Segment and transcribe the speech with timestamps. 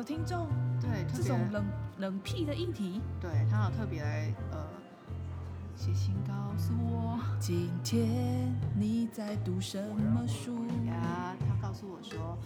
[0.00, 0.48] 有听众，
[0.80, 1.62] 对，这种冷
[1.98, 3.02] 冷僻的议题。
[3.20, 4.66] 对他有特别来呃
[5.76, 10.64] 写信告诉我今天你在读什么书？
[10.86, 12.38] 呀，他告诉我说。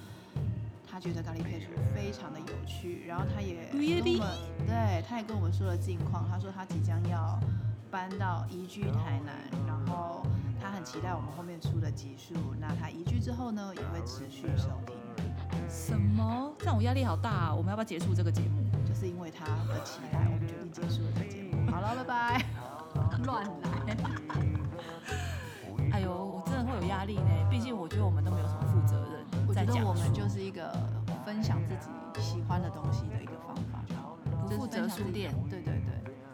[0.86, 6.28] 他觉得咖喱配书非常的有趣，然后他也跟耶我们，对，他也跟我们说了近况。
[6.30, 7.36] 他说他即将要
[7.90, 9.34] 搬到移居台南，
[9.66, 10.24] 然后
[10.60, 12.34] 他很期待我们后面出的集数。
[12.60, 14.94] 那他移居之后呢，也会持续收听。
[15.74, 16.54] 什么？
[16.60, 17.52] 这样我压力好大啊！
[17.54, 18.62] 我们要不要结束这个节目？
[18.86, 21.68] 就是因为他的期待，我们决定结束了这个节目。
[21.68, 22.44] 好了，拜拜。
[23.26, 23.96] 乱来。
[25.90, 27.28] 哎呦，我真的会有压力呢。
[27.50, 30.72] 毕竟我觉得我们都没有什么负责任我觉得我们就是一个
[31.26, 33.96] 分享自己喜欢的东西的一个方法，就
[34.52, 35.34] 是不负责书店。
[35.50, 35.74] 对对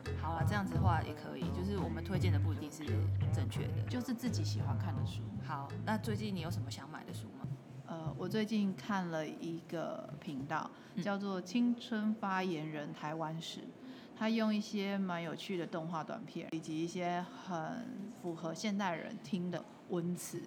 [0.05, 2.85] 对，好啊，这样子的话也可以，就是我们推荐的不一定是
[3.33, 3.83] 正确的。
[3.89, 5.23] 就是自己喜欢看的书。
[5.47, 7.40] 好，那最近你有什么想买的书吗？
[7.91, 11.03] 呃，我最近看了一个频道，嗯。
[11.03, 13.63] 叫做“青春发言人台湾史”，
[14.17, 20.41] 他用一些蛮有趣的动画短片，以及一些很符合现代人听的文词，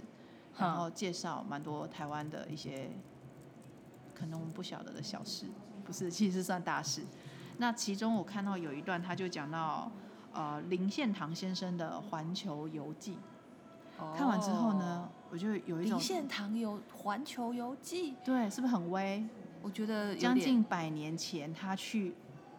[0.58, 2.90] 然后介绍蛮多台湾的一些
[4.16, 5.48] 可能我们不晓得的小事，
[5.84, 7.04] 不是，其实算大事。
[7.58, 9.92] 那其中我看到有一段，他就讲到
[10.32, 13.18] 呃林献堂先生的《环球游记》，
[14.16, 19.26] 看完之后呢，我就有一种林献堂有《环球游记》，对，是不是很威？
[19.64, 22.14] 我觉得有将近百年前，他去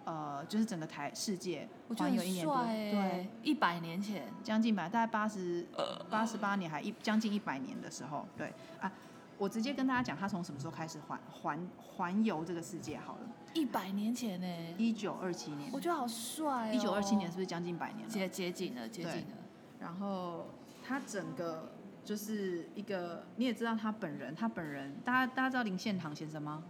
[0.05, 2.45] 呃，就是整个台世界我觉得很环游一年
[2.91, 5.65] 对，，一百年前，将近百，大概八十
[6.11, 8.93] 八十八年还一将近一百年的时候，对啊，
[9.39, 13.21] 我直接跟大家讲，他从什么时候开始环环环游这个世界好了，
[13.55, 16.75] 一百年前呢、一九二七年我，觉得好帅、哦。
[16.75, 18.13] 一九二七年是不是将近百年了？
[18.13, 19.37] 接接近了，接近了。
[19.79, 20.47] 然后
[20.85, 21.71] 他整个
[22.05, 26.63] 就是一个，你也知道他本人，他本人，大家大家知道林献堂先生吗？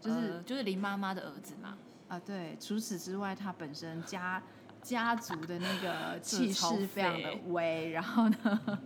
[0.00, 1.78] 就是呃就是林妈妈的儿子嘛，
[2.08, 2.56] 啊，对。
[2.60, 4.42] 除此之外，他本身家
[4.82, 8.80] 家族的那个 气势非常的废威，然后呢，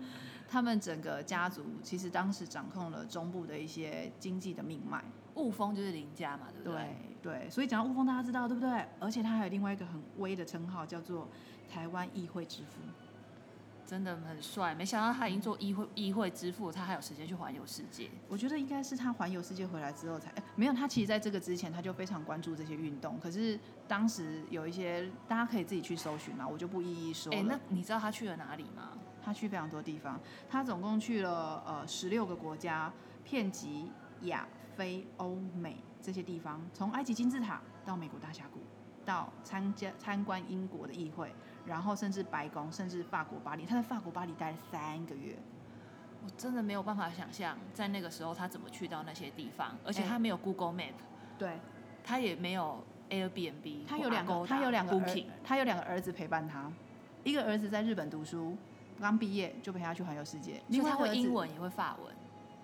[0.49, 5.03] 他们整个家族其实当时掌控了中部的一些经济的命脉。
[5.37, 6.97] 雾峰就是林家嘛，对不对？
[7.23, 8.85] 对对，所以讲到雾峰，大家知道对不对？
[8.99, 11.29] 而且他还有另外一个很威的称号，叫做
[11.69, 12.81] 台湾议会之父。
[13.91, 14.73] 真的很帅。
[14.73, 18.09] 没想到他已经做议会议会之父，他还有时间去环游世界。
[18.29, 23.59] 我觉得应该是他环游世界回来之后才，哎没有他其实在这个之前他就非常关注这些运动，可是
[23.89, 27.39] 当时有一些大家可以自己去搜寻嘛，我就不一一说了。
[27.41, 28.93] 哎、那你知道他去了哪里吗？
[29.21, 32.93] 他去非常多地方，他总共去了呃十六个国家，
[33.25, 33.91] 遍及
[34.23, 34.47] 亚
[34.77, 38.61] 非欧美这些地方，从埃及金字塔到美国大峡谷，
[39.05, 41.35] 到参加参观英国的议会，
[41.67, 45.37] 然后甚至白宫，甚至法国巴黎，他在法国巴黎待了三个月。
[46.23, 50.93] 我真的没有办法想象，在那个时候他怎么去到那些地方，而且哎他没有 Google Map，、
[51.39, 51.59] 对，
[52.05, 56.71] 他也没有 Airbnb，他有两个，他有两个儿 Booking，，他有两个儿子陪伴他，
[57.25, 58.55] 一个儿子在日本读书，
[59.01, 62.15] 刚毕业就陪他去环游世界，因为他会英文也会法文。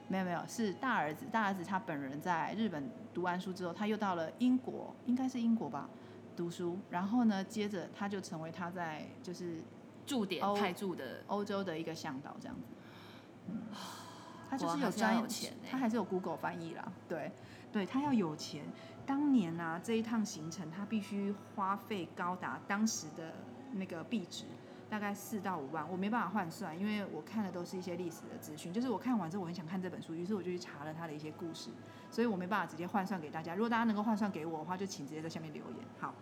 [0.09, 1.27] 没有没有，是大儿子。
[1.33, 5.89] 大儿子他本人在日本读完书之后，他又到了英国，应该是英国吧，
[6.37, 6.79] 读书。
[6.91, 9.63] 然后呢，接着他就成为他在就是
[10.05, 12.63] 驻点欧派驻的，欧洲的一个向导这样子。
[13.49, 13.63] 嗯，
[14.51, 16.93] 他就是是有专业钱欸他还是有 Google 翻译啦。
[17.09, 17.33] 对，
[17.73, 18.65] 对他要有钱。
[19.07, 23.33] 当年啊，这一趟行程他必须花费高达当时的
[23.73, 24.45] 那个币值。
[24.89, 28.73] 大概四到五万，我没办法换算，因为我看的都是一些历史的资讯。
[28.73, 31.71] 就是我看完之后，我很想看这本书，于是我就去查了他的一些故事，
[32.11, 33.55] 所以我没办法直接换算给大家。
[33.55, 35.85] 如果大家能够换算给我的话，就请直接在下面留言。
[35.99, 36.15] 好。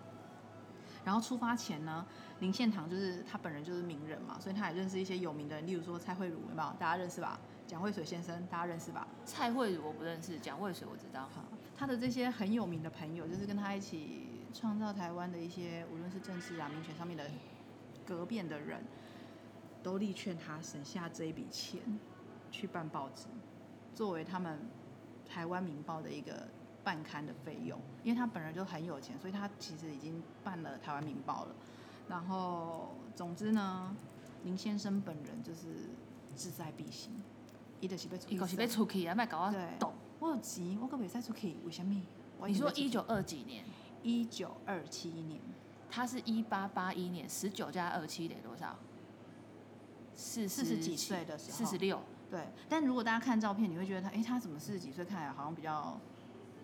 [1.05, 2.07] 然后出发前呢，
[2.41, 6.73] 林献堂就是他本人就是名人嘛，所以他也认识一些有名的人，例如说蔡慧茹，有没有？
[6.79, 7.39] 大家认识吧？
[7.67, 9.07] 蒋渭水先生，大家认识吧？
[9.27, 11.29] 蔡慧茹我不认识，蒋渭水我知道。
[11.35, 11.45] 好，
[11.77, 17.31] 他的这些很有名的朋友，就是跟他一起创造台湾的一些，无论是政治啊、民权上面的
[18.07, 18.83] 革变的人，
[19.83, 21.81] 都力劝他省下这一笔钱
[22.51, 23.27] 去办报纸，
[23.95, 24.59] 作为他们
[25.29, 26.47] 台湾《民报》的一个
[26.83, 27.79] 办刊的费用。
[28.03, 31.55] 因为他本人就很有钱，所以他其实已经办了台湾《民报》了。
[32.09, 33.97] 然后，总之呢，
[34.45, 35.91] 林先生本人就是
[36.37, 37.11] 志在必行，
[37.81, 39.95] 伊就是被一口是被出去啊，卖搞我对懂。
[40.21, 42.03] 我有钱，我可袂使出去，为什么？
[42.47, 43.65] 你说一九二几年？
[44.03, 45.41] 一九二七年，
[45.95, 48.77] 他是一八八一年，十九加二七等于多少？
[50.13, 52.03] 四四十几岁的时候四十六。
[52.29, 55.97] 对，但如果大家看照片，你会觉得他，哎，他怎么四十几岁，看起来好像比较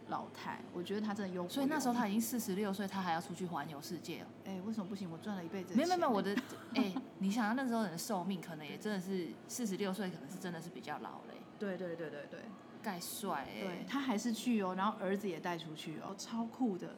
[0.08, 0.60] 老态？
[0.72, 1.48] 我觉得他真的优。
[1.48, 4.26] 所以那时候他已经四十六岁，他还要出去环游世界。
[4.44, 5.08] 哎，为什么不行？
[5.08, 5.76] 我赚了一辈子。
[5.76, 6.36] 没有没有没有，我的
[6.74, 11.36] 哎，你想想那时候人的寿命，可能也真的是四十六岁，可能是真的是比较老嘞。
[11.56, 12.40] 对对对对对，
[12.82, 13.60] 盖帅哎。
[13.60, 16.96] 对他还是去哦，然后儿子也带出去哦，超酷的。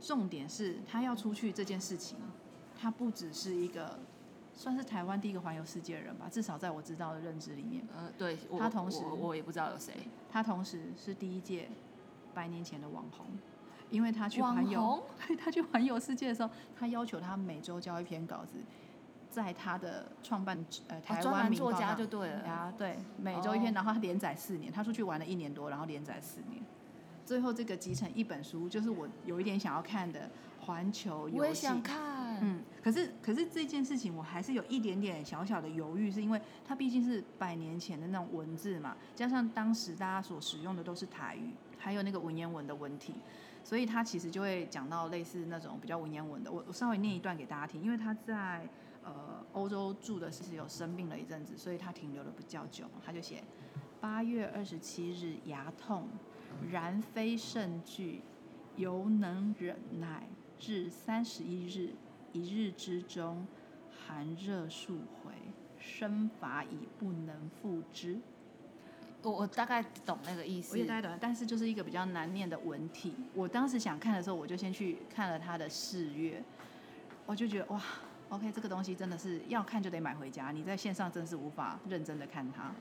[0.00, 2.16] 重点是他要出去这件事情，
[2.80, 3.98] 他不只是一个。
[4.52, 7.82] 算是台湾第一个环游世界的人吧，至少在我知道的认知里面。
[7.96, 9.94] 呃，对，他同时我也不知道有谁。
[10.30, 11.70] 他同时是第一届
[12.34, 13.24] 百年前的网红，
[13.88, 15.02] 因为他去环游，
[15.42, 18.58] 他去环游世界的时候，他要求他每周交一篇稿子，
[19.30, 26.62] 在他的创办呃台湾作家就对了呀，对，每周一篇，然后他连载四年，他出去玩了一年多，然后连载四年，
[27.30, 30.28] 最后这个集成一本书，就是我有一点想要看的
[30.66, 31.36] 《环球游戏》。
[31.38, 32.40] 我也想看。
[32.42, 43.14] 嗯，可是可是这件事情我还是有一点点小小的犹豫，是因为它毕竟是百年前的那种文字嘛，加上当时大家所使用的都是台语，还有那个文言文的文体，
[43.62, 46.50] 所以它其实就会讲到类似那种比较文言文的。
[46.50, 48.68] 我我稍微念一段给大家听，因为他在
[49.04, 52.86] 呃欧洲住的其实有生病了一阵子，所以他停留的比较久。
[53.06, 53.44] 他就写
[54.00, 56.08] 八月二十七日牙痛，
[56.70, 58.22] 然非甚惧，
[58.76, 60.26] 犹能忍耐，
[60.58, 61.94] 至三十一日。
[62.32, 63.44] 一日之中，
[64.06, 65.32] 寒热数回，
[65.80, 68.20] 身乏已不能复之。
[69.22, 73.16] 我我大概懂那个意思，我也大概懂，但是就是一个比较难念的文体。
[73.34, 76.40] 我当时想看的时候，我就先去看了他的四月，
[77.26, 77.82] 我就觉得哇
[78.28, 82.72] ，OK，这个东西真的是要看就得买回家，你在线上真是无法认真的看它。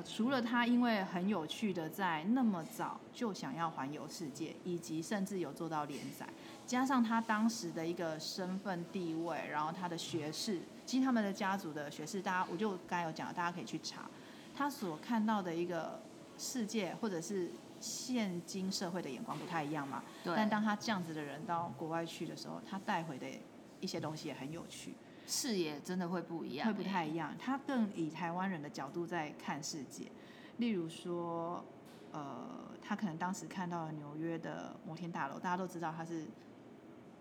[0.00, 6.26] 呃，除了他因为很有趣的在那么早就想要环游世界，以及甚至有做到连载。
[6.66, 14.08] 加上他当时的一个身份地位，然后他的学士，其实他们的家族的学士，大家我就刚才有讲，大家可以去查，
[14.56, 16.00] 他所看到的一个
[16.38, 17.50] 世界或者是
[17.80, 20.02] 现今社会的眼光不太一样嘛。
[20.24, 20.34] 对。
[20.36, 23.26] 但当他这样子的人到国外去的时候，他带回的
[23.80, 24.94] 一些东西也很有趣，
[25.30, 27.32] 视野真的会不一样，会不太一样。
[27.38, 30.10] 他更以台湾人的角度在看世界，
[30.58, 31.64] 例如说，
[32.12, 32.48] 呃，
[32.82, 36.26] 他可能当时看到了纽约的摩天大楼，大家都知道它是。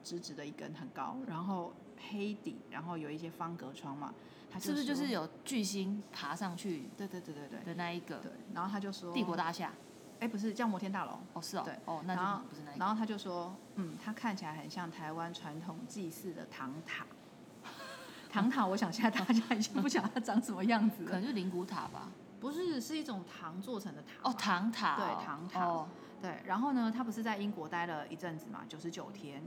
[0.01, 1.73] 直直的一根很高，然后
[2.09, 4.13] 黑底，然后有一些方格窗嘛，
[4.49, 6.89] 它是不是就是有巨星爬上去？
[6.95, 8.17] 对对对对对的那一个。
[8.19, 9.73] 对，然后他就说帝国大厦，
[10.21, 11.19] 哎，不是叫摩天大楼？
[11.33, 12.77] 哦，是哦，对，哦，那就不是那。
[12.77, 17.05] 然后他就说，嗯，他看起来很像台湾传统祭祀的唐塔。
[18.29, 22.09] 唐塔，我想现在大家已经不晓得它长什么样子了，可能就灵骨塔吧？
[22.39, 24.29] 不是，是一种糖做成的塔。
[24.29, 25.85] 哦，糖塔，对，糖塔。
[26.21, 29.41] 对，然后呢，他不是在英国待了一阵子嘛，九十九天。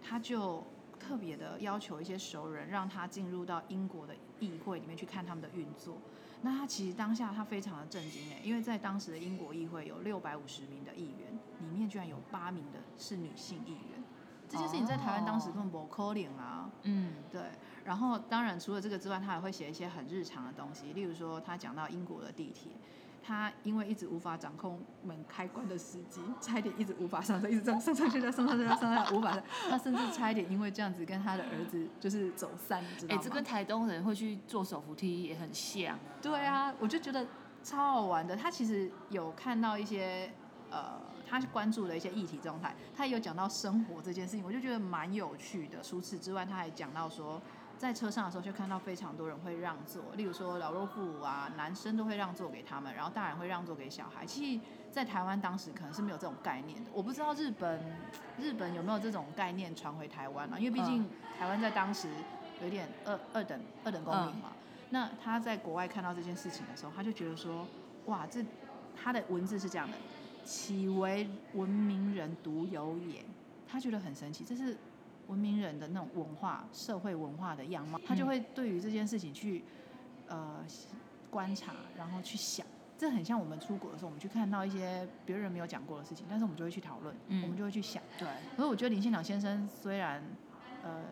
[0.00, 0.64] 他就
[1.00, 5.98] 特别的要求一些熟人，让他进入到英国的议会里面去看他们的运作。
[6.42, 14.02] 那他其实当下他非常的震惊哎，因为在当时的英国议会有六百五十名的议员，里面居然有八名的是女性议员。
[14.48, 16.70] 这件事情在台湾当时根本不可能啊。
[16.82, 17.42] 嗯，对。
[17.84, 22.72] 然后当然除了这个之外，他还会写一些很日常的东西，例如说他讲到英国的地铁。
[23.20, 29.42] 他因为一直无法掌控门开关的时机，差一点一直无法上车，一直这样上上去再上上去再上上，无法上。
[29.68, 33.20] 他甚至差一点因为这样子跟他的儿子就是走散，你知道吗？
[33.20, 35.98] 哎，这跟台东人会去坐手扶梯也很像。
[36.22, 37.26] 对啊，我就觉得
[37.62, 38.34] 超好玩的。
[38.34, 40.32] 他其实有看到一些
[40.70, 45.82] 呃，他关注的一些议题状态，他也有讲到生活这件事情，我就觉得蛮有趣的。
[45.82, 47.40] 除此之外，他还讲到说。
[47.78, 54.26] 在车上的时候，就看到非常多人会让座，例如说老弱妇孺啊，男生都会让座给他们，然后大人会让座给小孩。
[54.26, 57.80] 其实，在台湾当时可能是没有这种概念的，我不知道日本
[58.36, 60.58] 日本有没有这种概念传回台湾啊？
[60.58, 61.08] 因为毕竟
[61.38, 62.08] 台湾在当时
[62.60, 64.50] 有点二二等二等公民嘛。
[64.90, 67.64] 那他在国外看到这件事情的时候，他就觉得说，
[68.06, 68.44] 哇，这
[69.00, 69.96] 他的文字是这样的，
[70.48, 73.22] 岂为文明人独有也？
[73.66, 74.74] 他觉得很神奇，这是。
[75.28, 79.62] 文明人的那种文化、社会文化的样貌，他就会对于这件事情去
[80.26, 80.64] 呃
[81.30, 82.66] 观察，然后去想。
[82.96, 88.02] 这很像我们出国的时候，我们去看到一些别人没有讲过的事情，但是我们就会去讨论，我们就会去想。
[88.18, 88.26] 对。
[88.56, 90.24] 所以我觉得林献良先生虽然
[90.82, 91.04] 呃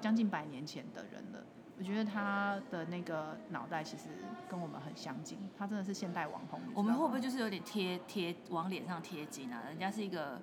[0.00, 1.44] 将近百年前的人了，
[1.80, 4.04] 我觉得他的那个脑袋其实
[4.48, 5.36] 跟我们很相近。
[5.58, 6.60] 他真的是现代网红。
[6.74, 9.62] 我们会不会就是有点贴贴往脸上贴金啊？
[9.66, 10.40] 人家是一个。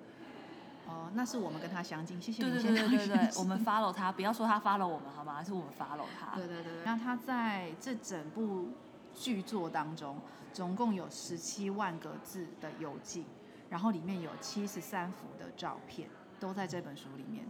[0.88, 2.50] 哦，那是我们跟他相近，谢谢你。
[2.50, 5.44] 对对对对对，我们 follow 他，不要说他 follow 我们好吗？
[5.44, 6.34] 是我们 follow 他。
[6.34, 6.72] 对对对。
[6.82, 8.70] 那他在这整部
[9.14, 10.16] 剧作当中，
[10.50, 13.26] 总共有十七万个字的游记，
[13.68, 16.08] 然后里面有七十三幅的照片，
[16.40, 17.44] 都在这本书里面，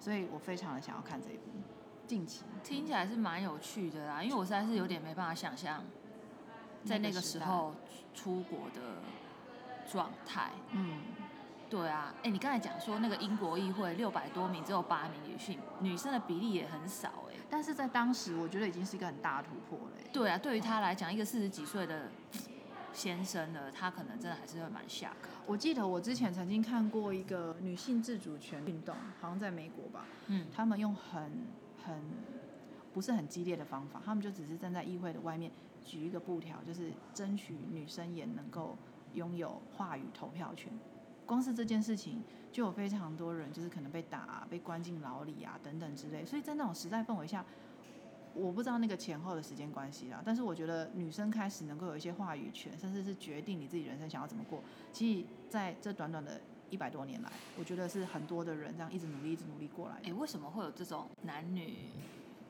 [0.00, 1.42] 所以我非常的想要看这一部。
[2.10, 5.80] 近期听起来是蛮有趣的啦，因为我实在是有点没办法想象，
[6.84, 7.72] 在那个时候
[8.12, 8.96] 出国的
[9.88, 10.50] 状态。
[10.72, 11.02] 嗯，
[11.68, 17.36] 对啊，哎，你刚才讲说那个英国议会六百多名，只有八名女性，女生的比例也很少哎。
[17.48, 20.10] 但是在当时，我觉得已经是一个很大的突破了欸。
[20.12, 22.08] 对啊，对于他来讲，一个四十几岁的
[22.92, 25.28] 先生呢，他可能真的还是会蛮吓的。
[25.46, 31.46] 我记得我之前曾经看过一个女性自主权运动，好像在美国吧，嗯，他们用很
[31.84, 31.98] 很
[32.92, 35.50] 不是很激烈的方法，他们就只是站在议会的外面
[35.84, 38.76] 举一个布条，就是争取女生也能够
[39.14, 40.72] 拥有话语投票权。
[41.26, 46.26] 光是这件事情，就有非常多人就是可能被打、被关进牢里啊等等之类。
[46.26, 47.44] 所以在那种时代氛围下，
[48.34, 54.60] 我不知道那个前后的时间关系啦，但是我觉得女生开始能够有一些话语权，甚至是决定你自己人生想要怎么过。
[54.92, 60.08] 其实在这短短的一百多年来，我觉得是很多的人这样一直努力、一直努力过来的。
[60.08, 61.76] 哎，为什么会有这种男女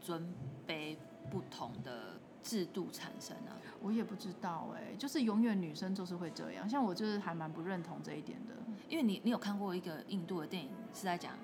[0.00, 0.32] 尊
[0.66, 0.96] 卑
[1.30, 6.68] 不同的制度产生呢、我也不知道哎、就是永远女生就是会这样。
[6.68, 8.54] 像我就是还蛮不认同这一点的。
[8.88, 11.34] 因为你你有看过一个印度的电影是在讲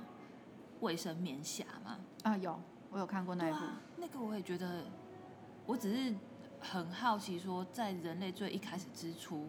[0.80, 1.98] 卫生棉匣吗？
[2.22, 3.58] 啊，有，我有看过那一部。
[3.58, 4.84] 啊，那个我也觉得，
[5.64, 6.14] 我只是
[6.60, 9.48] 很好奇，说在人类最一开始之初，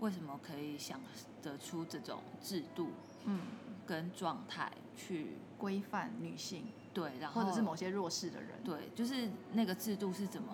[0.00, 1.00] 为什么可以想
[1.42, 2.88] 得出这种制度
[3.24, 3.40] 嗯，
[3.86, 10.52] 跟状态去规范女性对，然后或者是某些弱势的人，对，就是那个制度是怎么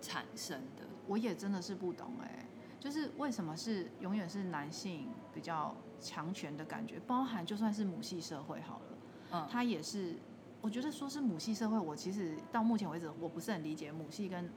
[0.00, 0.84] 产生的？
[1.06, 2.46] 我也真的是不懂哎、
[2.78, 8.84] 就是为什么是永远是男性比较强权的感觉，包含就算是母系社会好了。
[9.32, 10.16] 嗯，它也是，
[10.60, 14.50] 我觉得说是母系社会，我其实到目前为止我不是很理解母系跟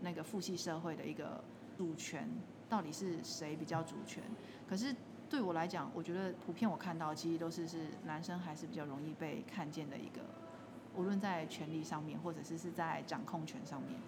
[0.00, 1.42] 那个父系社会的一个
[1.76, 2.28] 主权
[2.70, 4.22] 到底是谁比较主权。
[4.66, 4.94] 可是
[5.28, 10.22] 对我来讲，我觉得普遍我看到其实都是是男生还是比较容易被看见的一个，
[10.96, 14.00] 无论在权力上面，或者是是在掌控权上面。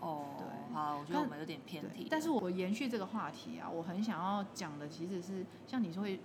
[0.00, 6.20] 哦，对好，我觉得我们有点偏题但是我延续这个话题啊，我很想要讲的其实是像你说会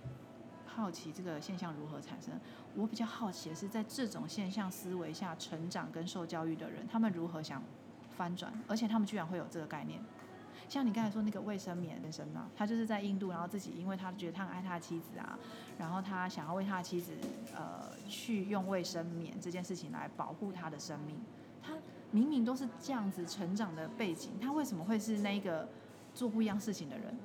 [0.64, 2.38] 好奇这个现象如何产生，
[2.76, 7.60] 我比较好奇的是在这种现象思维下成长跟受教育的人，他们如何想
[8.16, 10.00] 翻转，而且他们居然会有这个概念。
[10.68, 15.38] 像你刚才说那个卫生棉先生啊，他就是在印度，然后自己因为他觉得他很爱他的妻子啊，
[15.78, 17.12] 然后他想要为他的妻子
[17.54, 21.16] 呃去用卫生棉这件事情来保护他的生命。
[21.62, 21.72] 他
[22.10, 25.68] 明明都是这样子成长的背景，他为什么会是那个
[26.14, 27.16] 做不一样事情的人？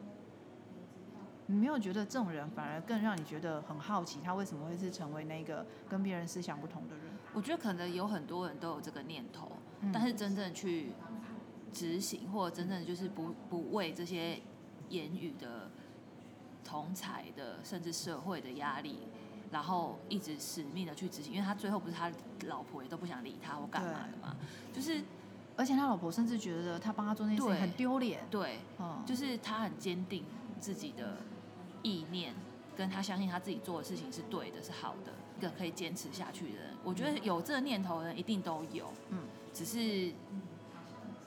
[1.46, 7.05] 你没有觉得这种人反而更让你觉得很好奇，他为什么会是成为那个跟别人思想不同的人？
[7.34, 10.91] 我觉得可能有很多人都有这个念头，嗯但是真正去
[11.73, 14.39] 执行，或者真正就是不不为这些
[14.89, 15.69] 言语的
[16.63, 18.99] 同才的，甚至社会的压力，
[19.51, 22.11] 然后一直使命的去执行，因为他最后不是他
[22.47, 24.35] 老婆也都不想理他或干嘛的嘛，
[24.73, 25.01] 就是
[25.55, 28.21] 而且他老婆甚至觉得他帮他做那件事情很丢脸。
[28.31, 30.23] 对，嗯，就是他很坚定
[30.59, 31.17] 自己的
[31.83, 32.33] 意念，
[32.77, 36.73] 跟他相信他自己做的事情是对的，是好的，一个可以坚持下去的人。
[36.83, 39.19] 我觉得有这个念头的人一定都有，嗯，
[39.53, 40.13] 只是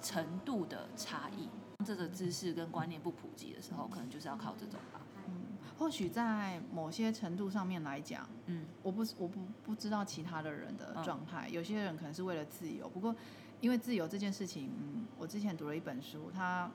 [0.03, 1.49] 程度的差异。
[1.85, 5.01] 这个知识跟观念不普及的时候，可能就是要靠这种吧。
[5.27, 5.47] 嗯，
[5.79, 13.15] 或许在某些程度上面来讲，嗯我不我不不知道其他的人的嗯状态，有些人可能是为了自由，不过
[13.61, 16.71] 因为自由这件事情，嗯，我之前读了一本书，他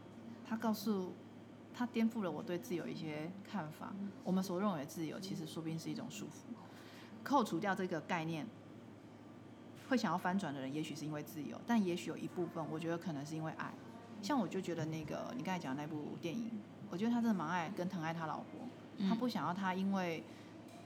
[0.46, 1.14] 他告诉
[1.74, 3.94] 他颠覆了我对自由一些看法。
[4.24, 6.54] 我们所认为的自由，其实说不定是一种束缚。
[7.24, 8.48] 扣除掉这个概念，
[9.90, 13.72] 会想要翻转的人，也许是因为自由，但也许有一部分，我觉得可能是因为爱。
[14.22, 16.52] 像我就觉得那个你刚才讲的那部电影，
[16.90, 18.68] 我觉得他真的蛮爱跟疼爱他老婆，
[19.08, 20.24] 他嗯不想要他因为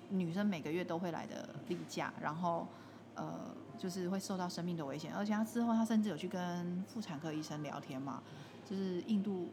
[0.10, 2.68] 女生每个月都会来的例假，然后
[3.16, 8.22] 呃就是会受到生命的危险，而且他之后他甚至有去跟妇产科医生聊天嘛，
[8.70, 9.50] 就是印度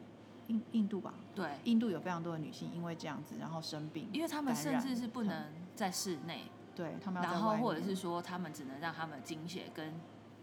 [0.48, 9.92] 印印度吧，对，印度有非常多的女性因为这样子然后生病，因为他们甚至是不能在室内，对他们要然后或者是说他们只能让他们精血跟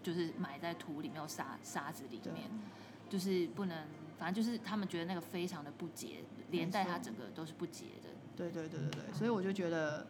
[0.04, 2.44] 就是埋在土里面或沙沙子里面。
[3.08, 3.86] 就是不能，
[4.18, 8.10] 反正就是他们觉得那个非常的不洁，连带它整个都是不洁的。
[8.36, 10.08] 对对对对对，所以我就觉得，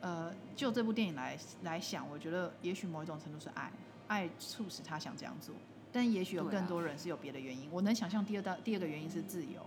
[0.00, 3.70] 呃，就这部电影来来想，我觉得也许某一种程度是爱，
[4.08, 5.54] 爱促使他想这样做，
[5.92, 7.70] 但也许有更多人是有别的原因。
[7.70, 9.64] 我能想象第二大第二个原因是自由，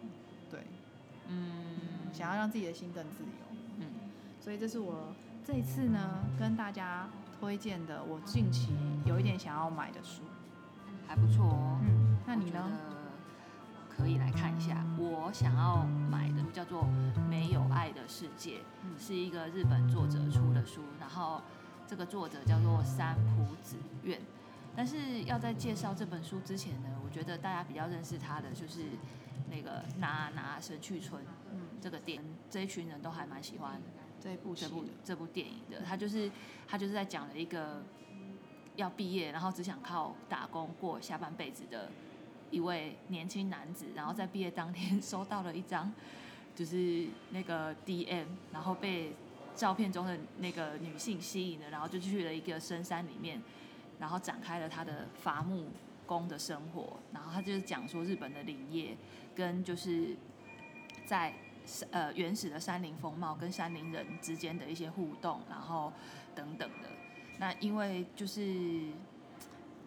[0.52, 0.60] 对，
[1.30, 1.80] 嗯
[2.12, 3.58] 想要让自己的心更自由。
[3.78, 3.86] 嗯，
[4.42, 5.16] 所以这是我
[5.48, 5.98] 这一次呢
[6.38, 7.08] 跟大家
[7.40, 8.76] 推荐的，我近期
[9.06, 10.22] 有一点想要买的书。
[11.08, 11.80] 还不错哦。
[11.84, 12.70] 嗯，那你呢？
[13.88, 16.84] 可以来看一下，我想要买的叫做
[17.30, 21.42] 《没有爱的世界》，嗯是一个日本作者出的书，然后
[21.88, 24.20] 这个作者叫做三浦子苑，
[24.76, 28.82] 但是要在介绍这本书之前呢，我觉得大家比较认识他的就是
[29.50, 31.24] 那个拿拿神去村，
[31.54, 33.82] 嗯，这个电这一群人都还蛮喜欢
[34.22, 35.82] 这一部这部这部电影的。
[35.86, 36.32] 他就是
[36.68, 37.82] 他就是在讲了一个
[38.76, 41.90] 要毕业，然后只想靠打工过下半辈子的
[42.52, 45.92] 一位年轻男子，然后在毕业当天 收到了一张
[46.56, 49.14] 就是那个 DM，然后被
[49.56, 53.42] 照片中的那个女性吸引了，然后就去了一个深山里面。
[54.00, 55.70] 然后展开了他的伐木
[56.06, 58.96] 工的生活，然后他就是讲说日本的林业
[59.34, 60.16] 跟就是
[61.04, 61.34] 在
[61.92, 65.92] 呃原始的山林风貌跟山林人之间的一些互动，然后
[66.34, 66.90] 等等的。
[67.40, 68.90] 那因为就是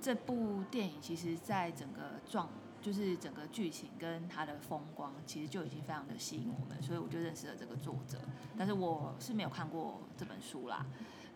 [0.00, 2.48] 这部电影，其实在整个状
[2.80, 8.18] 就是整个剧情跟它的风光，其实就已经非常的吸引我们，所以我就认识了这个作者。
[8.56, 10.86] 但是我是没有看过这本书啦。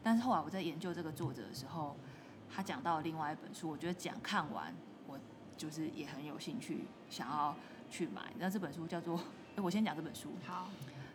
[0.03, 1.97] 但是后来我在研究这个作者的时候，
[2.55, 4.75] 他讲到另外一本书，我觉得讲看完，
[5.07, 5.19] 我
[5.57, 7.57] 就是也很有兴趣，想要
[7.91, 8.33] 去买。
[8.39, 9.17] 那这本书叫做，
[9.57, 10.31] 哎，我先讲这本书。
[10.47, 10.69] 好，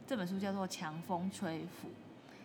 [0.08, 1.88] 这本书叫做《强风吹拂》，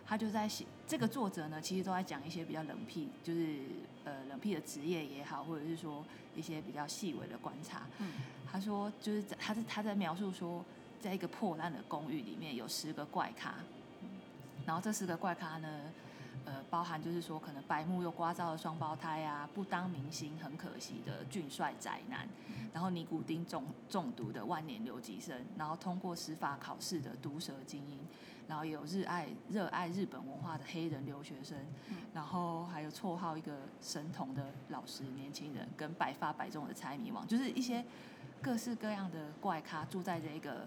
[0.07, 3.59] 他就在写这个作者呢，其实都在讲一些比较冷僻，就是
[4.05, 6.05] 呃冷僻的职业也好，或者是说
[6.35, 7.83] 一些比较细微的观察。
[7.99, 8.13] 嗯，
[8.51, 10.65] 他说就是在他是他在描述说，
[11.01, 13.55] 在一个破烂的公寓里面有十个怪咖，
[14.67, 15.81] 然后这十个怪咖呢。
[16.45, 22.29] 呃，包含就是说，可能白目又刮噪的双胞胎啊，不当明星很可惜的俊帅宅男，
[22.73, 27.99] 然后尼古丁中中毒的万年留级生，然后通过司法考试的毒舌精英，
[28.47, 31.57] 然后有热爱热爱日本文化的黑人留学生，
[32.13, 37.83] 然后还有绰号一个神童的老实年轻人，跟百发百中的猜谜王，就是一些
[38.43, 40.67] 各式各样的怪咖住在这个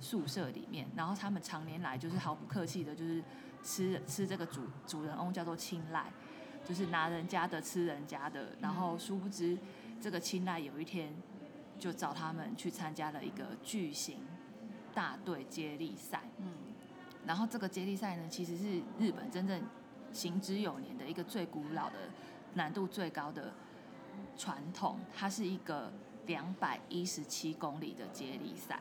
[0.00, 3.22] 宿舍里面，然后他们常年来就是毫不客气的，就是。
[3.62, 6.10] 吃吃这个主主人翁叫做青睐，
[6.64, 9.58] 就是拿人家的吃人家的，然后殊不知
[10.00, 11.14] 这个青睐有一天
[11.78, 14.20] 就找他们去参加了一个巨型
[14.94, 16.22] 大队接力赛。
[16.38, 16.52] 嗯，
[17.26, 19.62] 然后这个接力赛呢，其实是日本真正
[20.12, 21.96] 行之有年的一个最古老的、
[22.54, 23.52] 难度最高的
[24.36, 25.92] 传统，它是一个
[26.26, 28.80] 两百一十七公里的接力赛。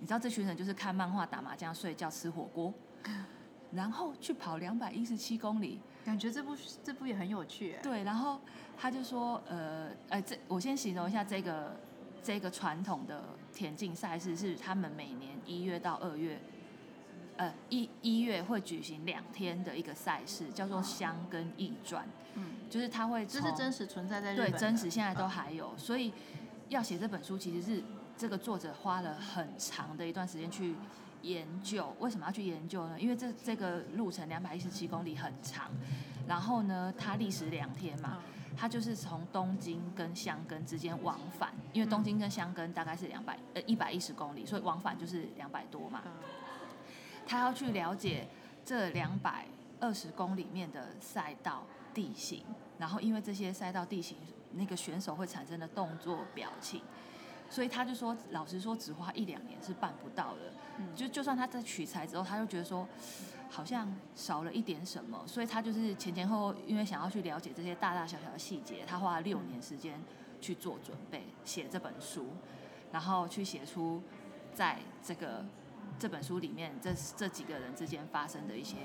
[0.00, 2.72] 你知道这群人就是看漫画、打麻将、睡觉、吃火锅。
[3.74, 7.76] 然后去跑两百一十七公里，感觉这部这部也很有趣。
[7.82, 8.40] 对，然后
[8.78, 11.76] 他就说，呃，呃，这我先形容一下这个
[12.22, 16.40] 这个传统的田径赛事，是他们每年一月到二月，
[17.36, 22.06] 呃，一一月会举行两天的一个赛事，叫做香跟驿传。
[22.34, 25.76] 嗯，就是他会这是真实存在在日本，对，真实现在都还有。
[25.76, 26.12] 所以
[26.68, 27.82] 要写这本书，其实是
[28.16, 30.74] 这个作者花了很长的一段时间去。
[31.24, 33.00] 研究为什么要去研究呢？
[33.00, 35.70] 因为这这个路程两百一十七公里很长，
[36.28, 38.18] 然后呢，它历时两天嘛，
[38.54, 46.02] 它就是从东京跟箱根之间往返，因为东京跟箱根大概是两百呃一百一十公里，所以往返就是两百多嘛。
[47.26, 48.28] 他要去了解
[48.62, 49.46] 这两百
[49.80, 52.44] 二十公里面的赛道地形，
[52.78, 54.18] 然后因为这些赛道地形，
[54.52, 56.82] 那个选手会产生的动作表情。
[57.50, 60.52] 所以他就说，老实说，只花一两年是办不到的。
[60.96, 62.88] 就就算他在取材之后，他就觉得说，
[63.48, 65.22] 好像少了一点什么。
[65.26, 70.02] 所以他就是前前后后，因为想要去了解这些大大小小的细节，他花了六年时间
[70.40, 72.26] 去做准备，写这本书，
[72.90, 74.02] 然后去写出
[74.52, 75.44] 在这个
[75.96, 78.78] 这本书里面这这几个人之间发生的一些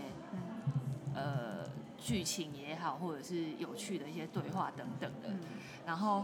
[1.16, 1.68] 呃
[1.98, 5.30] 剧情也好，或者是有趣的一些对话等等的，
[5.88, 6.24] 然后。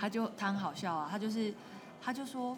[0.00, 1.52] 他就他很好笑啊，他就是，
[2.00, 2.56] 他就说，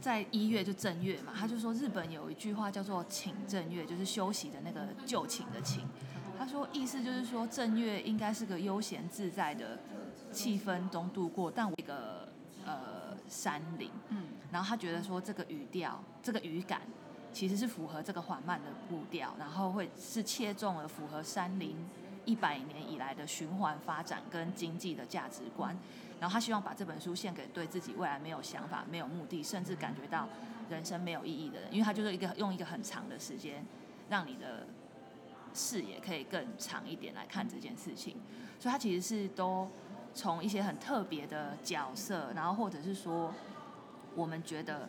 [0.00, 5.84] 在一月就正月嘛，他就说日本有一句话叫做请正月，就是休息的那个就寝的寝。
[6.38, 9.78] 他说意思就是说正月应该是个悠闲自在的
[10.32, 12.26] 气氛中度过，但我一个
[12.64, 16.80] 呃山林，嗯，然后他觉得说这个语调，这个语感
[17.32, 21.76] 其实是符合这个缓慢的步调，然后会是切中了符合山林
[22.24, 25.76] 一百年以来的循环发展跟经济的价值观。
[26.20, 30.28] 然后他希望把这本书献给对自己未来没有想法、没有目的，甚至感觉到
[30.70, 33.64] 人生没有意义的人，因为他就是一个用一个很长的时间，
[34.08, 34.66] 让你的
[35.52, 38.16] 视野可以更长一点来看这件事情。
[38.58, 39.68] 所以他其实是都
[40.14, 43.34] 从一些很特别的角色，然后或者是说
[44.14, 44.88] 我们觉得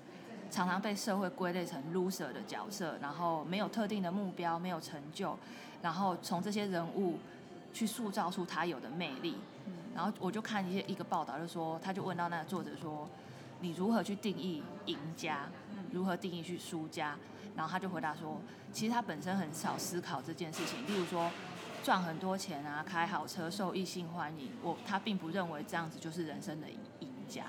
[0.49, 5.37] 常常被社会归类成 loser 的角色，然后没有特定的目标、没有成就，
[5.81, 7.17] 然后从这些人物
[7.73, 9.35] 去塑造出他有的魅力。
[9.95, 13.09] 然后我就看一些一个报道，就说他就问到那个作者说，
[13.61, 15.47] 你如何去定义赢家？
[15.91, 17.15] 如何定义去输家？
[17.55, 18.41] 然后他就回答说，
[18.73, 20.85] 其实他本身很少思考这件事情。
[20.85, 21.31] 例如说，
[21.81, 26.67] 赚很多钱啊，开好车，受异性欢迎，我他并不认为这样子就是人生的
[26.99, 27.45] 赢家。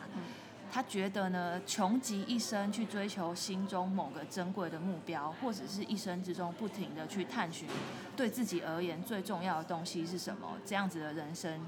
[0.71, 7.69] 他觉得呢，穷极一生去追求心中某个珍贵的目标，或者是一生之中不停的去探寻，
[8.17, 10.47] 对自己而言最重要的东西是什么？
[10.65, 11.61] 这样子的人生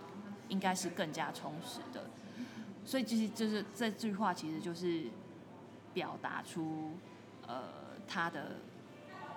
[0.49, 2.05] 应该是更加充实的。
[2.85, 5.05] 所以其实就是这句话，其实就是
[5.93, 6.93] 表达出
[7.47, 7.65] 呃
[8.07, 8.57] 他的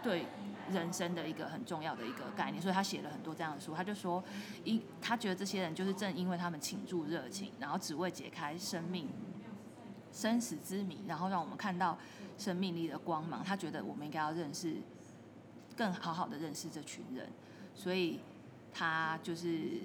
[0.01, 0.25] 对
[0.69, 2.61] 人生的一个很重要的一个概念。
[2.61, 3.73] 所以他写了很多这样的书。
[3.75, 4.23] 他就说，
[4.63, 9.09] 因他觉得这些人就是正因为他们倾注热情，然后只为解开生命。
[10.13, 11.97] 生死之谜，然后让我们看到
[12.37, 13.41] 生命力的光芒。
[13.41, 14.75] 他觉得我们应该要认识，
[15.77, 17.29] 更好好的认识这群人，
[17.73, 18.19] 所以
[18.73, 19.79] 他就是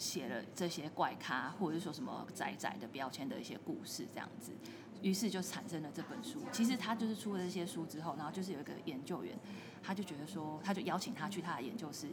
[0.00, 4.50] 写了这些怪咖或者是说什么仔仔的标签的一些故事，这样子，
[5.02, 6.40] 于是就产生了这本书。
[6.50, 9.38] 其实他就是出了这些书之后，然后就是有一个研究员，
[9.82, 12.08] 他就觉得说，他就邀请他去他的研究室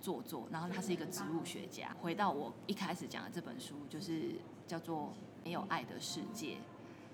[0.00, 1.96] 坐坐，然后他是一个植物学家。
[2.00, 5.12] 回到我一开始讲的这本书，就是叫做。
[5.44, 6.58] 没有爱的世界，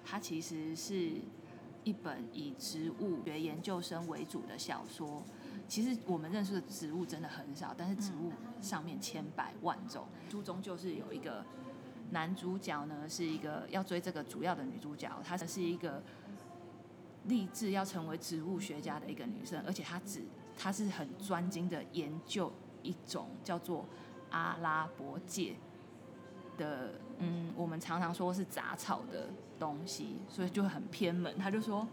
[0.05, 1.13] 它其实是
[1.85, 5.23] 一本以植物学研究生为主的小说。
[5.67, 10.07] 其实我们认识的植物真的很少，但是植物上面千百万种。
[10.31, 11.45] 书中就是有一个
[12.11, 16.03] 男主角呢，是一个要追这个主要的女主角，她是一个
[17.25, 20.23] 立志要成为植物学家的一个女生，而且她只
[20.57, 23.87] 她是很专精的研究一种叫做
[24.31, 25.57] 阿拉伯芥
[26.59, 27.01] 的。
[27.19, 31.39] 嗯，我们常常说是杂草的东西，所以就很偏门。
[31.39, 31.87] 他就说，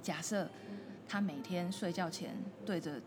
[0.00, 0.48] 假设
[1.08, 3.00] 他每天睡觉前对着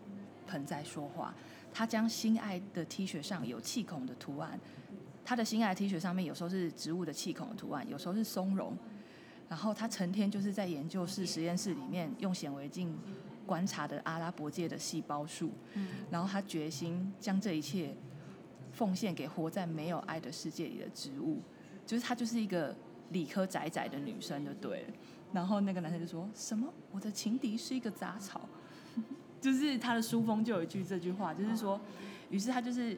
[0.46, 1.34] 盆栽说话，
[1.72, 4.58] 他将心爱的 T 恤上有气孔的图案，
[5.24, 8.76] 他的心爱的 T 恤上面有时候是植物的气孔的图案，有时候是松茸。
[9.48, 12.96] 然后他成天就是在研究室实验室里面用显微镜
[13.46, 15.50] 观察的阿拉伯界的细胞数。
[15.74, 17.94] 嗯，然后他决心将这一切。
[18.72, 21.42] 奉献给活在没有爱的世界里的植物，
[21.84, 22.72] 就是他就是一个
[23.10, 24.88] 理科仔仔的女生就对了。
[25.32, 28.40] 然后那个男生就说什么：“我的情敌是一个杂草。
[29.40, 31.80] ”就是他的书封就有一句这句话，就是说，
[32.30, 32.96] 于是他就是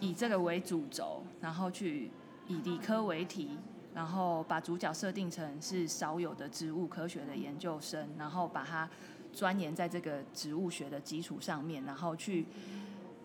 [0.00, 2.10] 以这个为主轴，然后去
[2.46, 3.58] 以理科为题，
[3.94, 8.88] 然后把主角设定成是少有的植物科学的研究生，然后把它
[9.32, 12.46] 钻研在这个植物学的基础上面，然后去。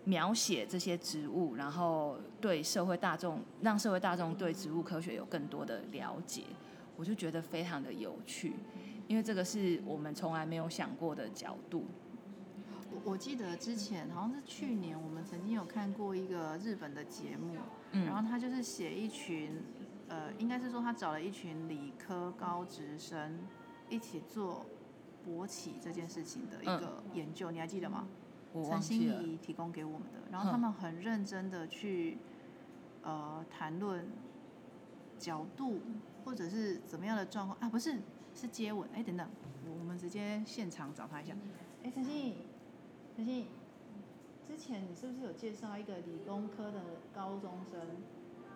[0.04, 6.44] 描写这些植物，然后对社会大众，让社会大众对植物科学有更多的了解，
[7.00, 8.52] 我就觉得非常的有趣，
[9.08, 11.86] 因为这个是我们从来没有想过的角度。
[12.92, 17.56] 我我记得之前好像是去年，我们曾经有看过一个日本的节目，
[17.90, 19.62] 然后他就是写一群，
[20.08, 23.38] 呃，应该是说他找了一群理科高职生
[23.88, 24.66] 一起做
[25.26, 28.06] 勃起这件事情的一个研究，你还记得吗？
[28.68, 32.18] 陈心怡提供给我们的，然后他们很认真的去
[33.00, 34.06] 呃谈论
[35.18, 35.80] 角度
[36.24, 37.98] 或者是怎么样的状况啊，不是
[38.34, 39.28] 是接吻，哎等等，
[39.78, 41.34] 我们直接现场找他一下。
[41.82, 42.46] 哎陈心怡，
[43.16, 43.48] 陈心怡，
[44.46, 46.82] 之前你是不是有介绍一个理工科的
[47.14, 47.80] 高中生，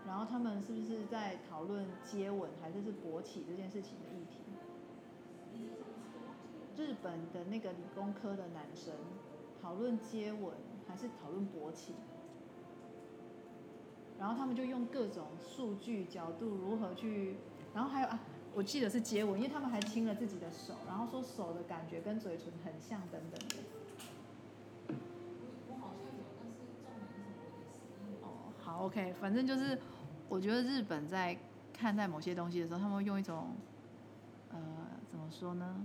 [0.07, 4.39] 然后他们是不是在讨论接吻还是是勃起这件事情的议题？
[6.77, 8.93] 日本的那个理工科的男生。
[9.63, 10.53] 讨论接吻
[10.87, 11.95] 还是讨论勃起？
[14.19, 17.37] 然后他们就用各种数据角度如何去，
[17.75, 18.21] 然后还有啊，
[18.55, 23.57] 我记得是接吻，因为他们还亲了自己的手，然后说手的感觉跟嘴唇很像等等的。
[28.23, 29.79] 哦，好，OK，反正就是
[30.29, 31.37] 我觉得日本在
[31.73, 33.57] 看待某些东西的时候，他们会用一种
[34.51, 34.59] 呃，
[35.11, 35.85] 怎么说呢？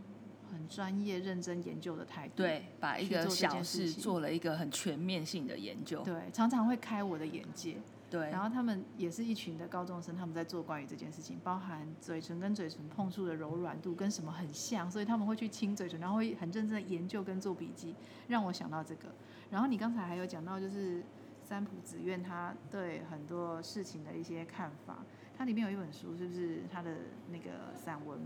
[0.51, 7.77] 很专业、认真研究的态度，对，把一个小事做了一个很全面性的研究，对，常常会开我的眼界，
[8.09, 8.29] 对。
[8.29, 17.95] 然后他们也是一群的高中生，他们在做关于这件事情，包含嘴唇跟嘴唇碰触的柔软度跟什么很像，所以他们会去亲嘴唇，然后会很认真的研究跟做笔记，
[18.27, 19.09] 让我想到这个。
[19.49, 21.03] 然后你刚才还有讲到，就是
[21.43, 24.99] 三浦子苑他对很多事情的一些看法，
[25.37, 26.95] 它里面有一本书，是不是他的
[27.31, 28.19] 那个散文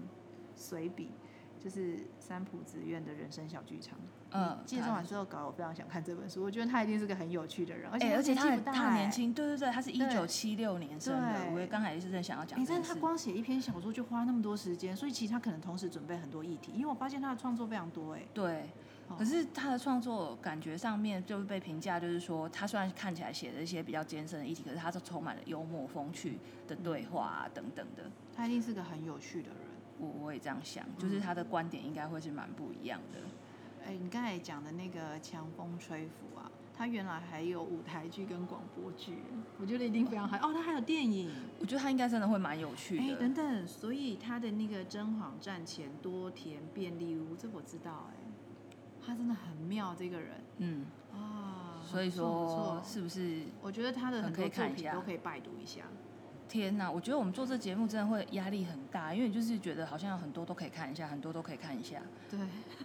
[0.55, 1.11] 随笔？
[1.63, 3.97] 就是三浦子苑的人生小剧场。
[4.31, 6.43] 嗯，介绍完之后搞，我非常想看这本书。
[6.43, 11.51] 我觉得他一定是个很有趣的人，而且而且他他年轻，对对对，他是一九七六年生的。
[11.53, 12.61] 我也刚才也是在想要讲。
[12.65, 16.71] 但是他光写一篇小说就花那么多时间，所以其实他可能同时准备很多议题。
[16.73, 18.23] 因为我发现他的创作非常多，哎。
[18.33, 18.69] 对。
[19.15, 28.09] 可是他的创作感觉上面就是被评价，就是说他虽然看起来写的一些比较艰深的议题，可是他是充满了幽默风趣的对话啊等等的。
[28.35, 29.57] 他一定是个很有趣的人。
[29.99, 33.19] 我我也这样想，就是他的观点应该会是蛮不一样的。
[33.85, 39.17] 哎，你刚才讲的那个强风吹拂啊，他原来还有舞台剧跟广播剧，
[39.59, 40.37] 我觉得一定非常好。
[40.37, 41.29] 哦，他还有电影。
[41.59, 43.03] 我觉得他应该真的会蛮有趣的。
[43.03, 48.15] 哎，等等，所以他的那个甄嬛战前多田便利屋，这我知道哎，
[49.05, 50.29] 他真的很妙这个人。
[50.59, 50.85] 嗯。
[51.13, 53.41] 啊，所以说是不是？
[53.61, 55.83] 我觉得他的很多作品都可以拜读一下。
[56.47, 62.01] 天呐，我觉得我们做这节目真的会压力很大，因为就是觉得好像有很多都可以看一下，很多都可以看一下。
[62.29, 62.39] 对，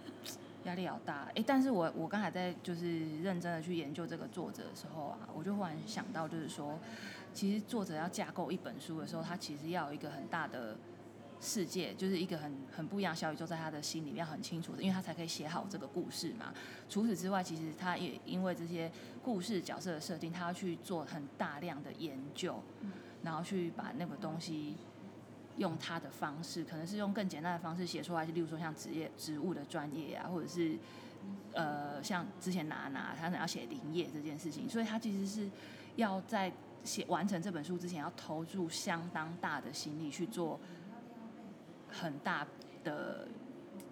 [0.65, 1.27] 压力好大。
[1.35, 6.79] 哎，但是我我刚才在就是认真的去研究这个作者的时候啊，我就忽然想到，就是说，
[7.33, 10.75] 其实作者要架构一本书的时候，他其实要有一个很大的
[11.39, 16.53] 世界，就是一个很很不一样小宇宙，在他的心里面很清楚的，因为他才可以写好这个故事嘛。
[16.89, 18.91] 除此之外，其实他也因为这些
[19.21, 22.61] 故事角色的设定，他要去做很大量的研究。
[23.23, 24.75] 然后去把那个东西
[25.57, 30.77] 用他的方式，可能是用更简单的方式写出来，就例如说像职业植物的专业啊，或者是
[31.53, 35.49] 呃像之前拿拿他想要写林业这件事情，所以他其实是
[35.97, 36.49] 要在
[36.85, 40.57] 写完成这本书之前，要投入相当大的心力去做
[41.89, 42.47] 很大
[42.85, 43.27] 的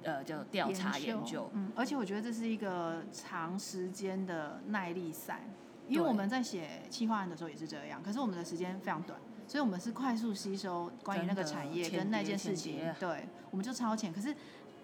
[0.03, 1.49] 呃叫调查研究。
[1.53, 5.41] 嗯，而且我觉得这是一个长时间的耐力赛。
[5.87, 14.11] 因为我们在写企划案的时候也是这样，可是我们的时间非常短，所以我们是快速吸收关于那个产业跟那件事情，对，我们就超前。
[14.11, 14.35] 可是，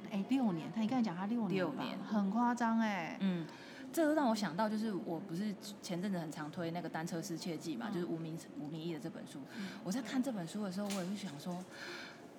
[0.10, 3.18] 哎，六年，他你刚才讲他六年，六年很夸张哎。
[3.20, 3.46] 嗯，
[3.92, 9.40] 这个让我想到，就是我不是前阵子很常推那个单车失窃记嘛，就是吴明吴明义的这本书。
[9.84, 11.64] 我在看这本书的时候，我也是想说，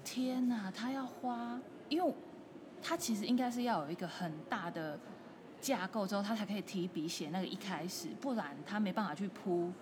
[0.03, 2.15] 天哪，他要花，因为
[2.83, 4.99] 他其实应该是要有一个很大的。
[5.65, 9.73] 架构之后，他才可以提笔写那个一开始，不然他没办法去铺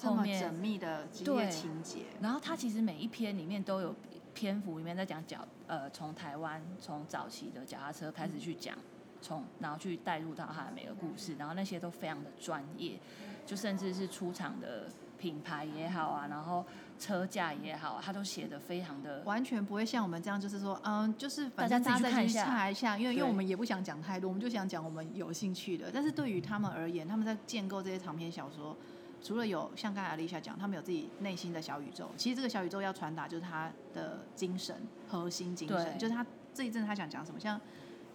[0.00, 2.02] 后面缜密的对情节。
[2.20, 3.92] 然后他其实每一篇里面都有
[4.32, 8.78] 篇幅里面在讲脚，呃，从台湾从早期的脚踏车开始去讲，
[9.20, 13.00] 从然后去带入到他的每个故事，然后那些都非常的专业，
[13.44, 14.86] 就甚至是出厂的
[15.18, 16.64] 品牌也好啊，然后。
[16.98, 25.90] 车架也好，他都写的非常的，完全不会像我们这样，就是说，嗯，就是反正大家再去查一下，因为因为我们也不想讲太多，我们就想讲我们有兴趣的。
[25.92, 28.76] 但是对于他们而言，他们在建构这些长篇小说，
[29.20, 32.10] 除了有像刚才丽莎讲，他们有自己内心的小宇宙。
[32.16, 34.76] 其实这个小宇宙要传达就是他的精神
[35.08, 37.40] 核心精神，就是他这一阵他想讲什么。
[37.40, 37.60] 像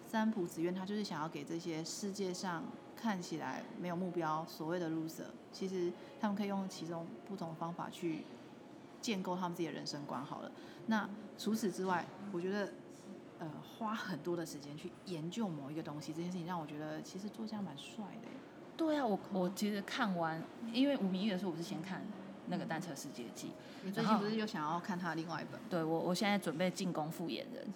[0.08, 2.64] 三浦子苑，他就是想要给这些世界上
[2.96, 8.24] 看起来没有目标所谓的 loser，其实他们可以用其中不同的方法去。
[9.00, 10.50] 建构他们自己的人生观好了。
[10.86, 11.08] 那
[11.38, 12.72] 除此之外，我觉得，
[13.38, 18.28] 呃，花很多的时间去研究某一个东西，这件事情让我觉得其实作家蛮帅的。
[18.76, 22.02] 对啊，我我其实看完，因为吴明义的时候，我是先看
[22.48, 23.48] 那个《单车世界记》，
[23.84, 25.60] 你最近不是又想要看他另外一本？
[25.68, 27.66] 对，我我现在准备进攻复演人，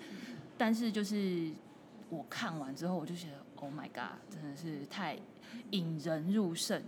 [0.56, 1.52] 但是就是
[2.08, 5.18] 我看完之后，我就觉得，Oh my God，真的是太
[5.70, 6.82] 引人入胜。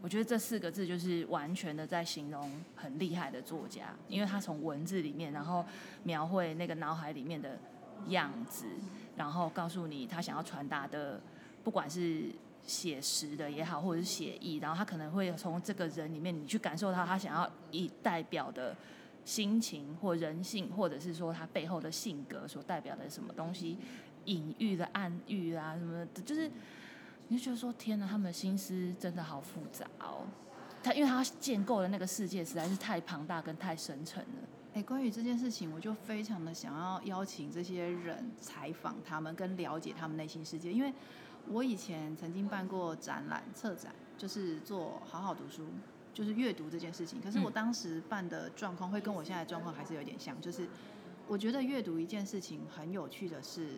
[0.00, 5.64] 我觉得这四个字就是完全的在形容很厉害的作家，因为他从文字里面，然后
[6.04, 7.58] 描绘那个脑海里面的
[8.06, 8.66] 样子，
[9.16, 11.20] 然后告诉你他想要传达的，
[11.64, 12.26] 不管是
[12.62, 18.76] 写实的也好，或者是写意，然后他可能会从这个人里面，你去感受到他想要以代表的
[19.24, 23.76] 心情或人性，或者是说他背后的性格所代表的什么东西，
[24.26, 26.48] 隐喻的暗喻啊什么的，就是。
[27.28, 30.26] 你就觉得说天哪，他们的心思真的好复杂哦。
[30.82, 34.48] 他因为他建构的那个世界实在是太庞大跟太深沉了。
[34.74, 40.72] 哎，关于这件事情，我就非常的想要邀请这些人采访他们，跟了解他们内心世界。
[40.72, 40.92] 因为
[41.48, 45.66] 我以前曾经办过展览、策展，就是做好好读书，
[46.14, 47.20] 就是阅读这件事情。
[47.20, 50.68] 可是我当时办的状况会跟我现在状况还是有点像，就是
[51.26, 53.70] 我觉得阅读一件事情很有趣的是，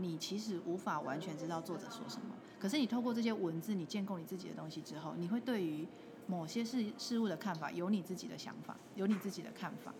[0.00, 2.34] 你其实无法完全知道作者说什么。
[2.58, 5.86] 可是你透过这些文字，你建构你自己的东西之后，你会对于
[6.26, 9.94] 某些事事物的看法有你自己的想法，有你自己的看法。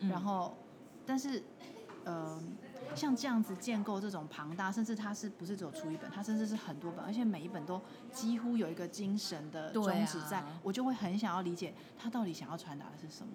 [0.00, 0.54] 然后，
[1.06, 1.42] 但是，
[2.04, 2.42] 呃，
[2.94, 7.80] 像这样子建构这种庞大，甚至它是不是只有出一本，它甚至是很多本，而且每一本都
[8.12, 13.32] 几乎有一个精神的宗旨，在我就会很想要理解他到底想要传达的是什么。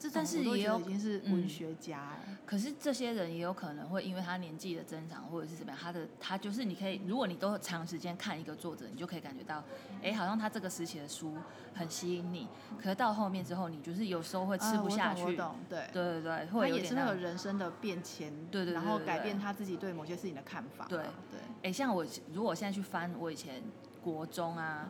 [0.00, 9.62] 这但是也有已经是文学家，可是这些人也有可能会因为他年纪的增长或者是怎么样，他的他就是你可以，如果你都长时间看一个作者，你就可以感觉到，
[10.02, 11.34] 哎，好像他这个时期的书
[11.74, 12.48] 很吸引你。
[12.78, 15.22] 可是到后面之后，你就是有时候会吃不下去。
[15.22, 20.86] 我懂，对对对对，会有点那个人生的变迁，对对，然后改变他自己对某些事情的看法。
[20.88, 20.98] 对
[21.30, 23.62] 对，哎，像我如果现在去翻我以前
[24.02, 24.88] 国中啊。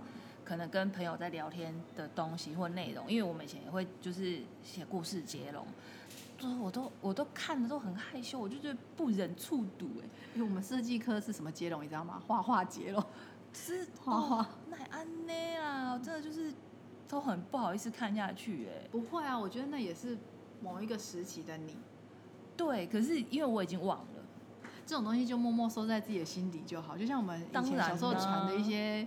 [0.50, 5.64] 可能跟朋友在聊天的东西或内容，因为我们以前也会就是写故事接龙，
[6.40, 10.08] 都我都我都看的都很害羞，我就觉得不忍触睹哎。
[10.34, 12.20] 因为我们设计科是什么接龙，你知道吗？
[12.26, 13.00] 画画接龙。
[13.54, 16.52] 是画画哦，奈安内啊，真的就是
[17.06, 18.88] 都很不好意思看下去哎。
[18.90, 20.18] 不会啊，我觉得那也是
[20.60, 21.76] 某一个时期的你。
[22.56, 24.24] 对，可是因为我已经忘了，
[24.84, 29.06] 这种东西就默默收在自己的心底就好，就像我们以前小时候传的一些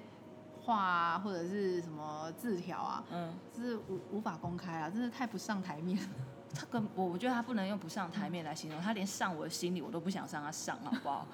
[0.63, 6.09] 话啊，或者是什么字条啊，嗯，这是无无法公开啊，真是太不上台面了。
[6.55, 11.27] 他跟我我觉得他不能用不上台面来形容，他连上我的心里我都不想让他上，好不好？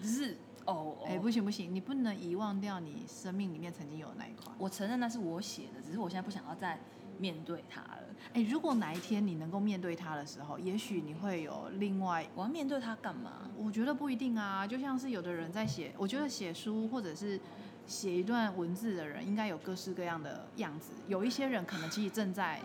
[0.00, 4.52] 只是哦，哎、哦不行不行，你不能遗忘掉你生命里面曾经有的那一块。
[4.56, 6.78] 我承认那是我写的，只是我现在不想要再
[7.18, 7.98] 面对他了。
[8.34, 13.50] 哎、如果哪一天你能够面对他的时候，也许你会有另外我要面对他干嘛？
[13.56, 17.40] 我觉得不一定啊，就像是有的人在写，我觉得写书或者是
[17.86, 20.92] 写一段文字的人，应该有各式各样的样子。
[21.08, 22.60] 有一些人可能其实正在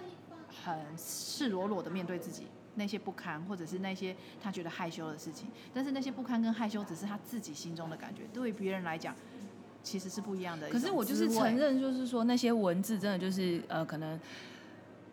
[0.64, 9.16] 很赤裸裸的面对自己那些不堪，或者是那些他觉得害羞的事情，但是那些不堪跟害羞只是他自己心中的感觉，对于别人来讲
[9.82, 10.70] 其实是不一样的。
[10.70, 14.20] 可是我就是承认，就是说那些文字真的就是呃，可能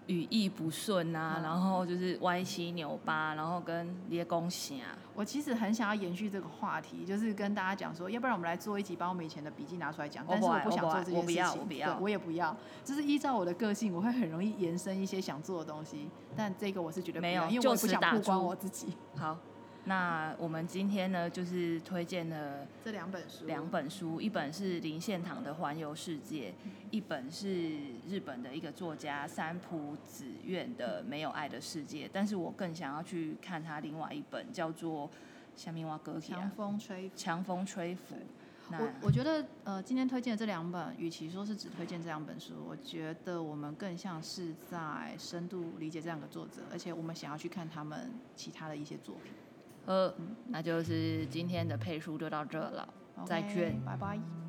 [0.06, 10.24] 语义不顺啊，嗯然后就是歪七扭八，然后跟列公啊，我其实很想要延续这个话题，就是跟大家讲说，要不然我们来做一集，把我们以前的笔记拿出来讲。
[10.28, 12.56] 但是我不想做这件事情，我不要我不要对我也不要。
[12.84, 18.94] 就是依照我的个性，我会很容易延伸一些想做的东西，但这个我是绝对，没有因为我不想曝光我自己。
[19.16, 19.38] 好，
[19.84, 26.50] 那我们今天呢，就是推荐了这两本书，两本书，一本是林献堂的《环游世界》，
[26.92, 27.70] 一本是
[28.08, 32.06] 日本的一个作家三浦子苑的《没有爱的世界》。
[32.12, 35.08] 但是我更想要去看他另外一本，叫做
[35.56, 37.16] 《夏明瓦格提强风吹拂。
[37.16, 38.14] 强风吹拂》。
[38.70, 49.32] 那我我觉得，呃，今天推荐的这两本，与其说是只推荐这两本书，我觉得我们更像是在深度理解这两个作者，而且我们想要去看他们其他的一些作品。
[49.86, 50.12] 呃，
[50.48, 52.88] 那就是今天的配书就到这了，
[53.26, 53.80] 再见。
[53.84, 54.41] 拜拜。